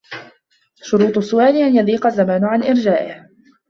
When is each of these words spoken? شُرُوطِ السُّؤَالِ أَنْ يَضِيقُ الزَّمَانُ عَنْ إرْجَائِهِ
شُرُوطِ 0.75 1.17
السُّؤَالِ 1.17 1.55
أَنْ 1.55 1.75
يَضِيقُ 1.75 2.05
الزَّمَانُ 2.05 2.43
عَنْ 2.45 2.63
إرْجَائِهِ 2.63 3.29